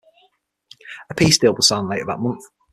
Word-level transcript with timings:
A 1.11 1.13
peace 1.13 1.37
deal 1.37 1.53
was 1.53 1.67
signed 1.67 1.87
later 1.87 2.05
that 2.05 2.19
month. 2.21 2.43